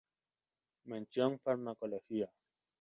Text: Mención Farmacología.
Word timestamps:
Mención 0.85 1.37
Farmacología. 1.37 2.27